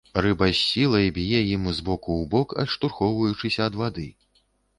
[0.25, 4.09] Рыба з сілай б'е ім з боку ў бок, адштурхоўваючыся ад вады.